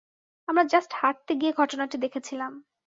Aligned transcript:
আমরা 0.47 0.63
জাস্ট 0.63 0.91
হাঁটতে 0.95 1.33
গিয়ে 1.35 1.53
ঘটনাটি 1.53 1.97
দেখেছিলাম। 1.97 2.51